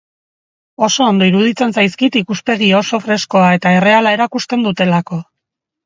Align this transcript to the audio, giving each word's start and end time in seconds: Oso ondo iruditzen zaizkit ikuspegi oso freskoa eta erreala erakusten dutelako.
Oso 0.87 1.05
ondo 1.09 1.27
iruditzen 1.31 1.75
zaizkit 1.77 2.19
ikuspegi 2.23 2.73
oso 2.81 3.03
freskoa 3.07 3.55
eta 3.61 3.77
erreala 3.79 4.19
erakusten 4.21 4.69
dutelako. 4.71 5.25